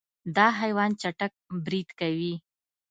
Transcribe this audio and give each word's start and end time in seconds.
دا 0.35 0.47
حیوان 0.59 0.91
چټک 1.01 1.33
برید 1.65 1.89
کوي. 1.99 2.33